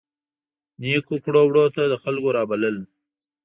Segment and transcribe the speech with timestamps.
[0.81, 2.75] نیکو کړو وړو ته د خلکو رابلل.